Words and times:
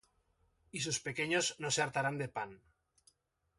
Y 0.71 0.79
sus 0.79 0.99
pequeños 0.99 1.55
no 1.59 1.69
se 1.69 1.83
hartarán 1.83 2.17
de 2.17 2.27
pan; 2.27 2.59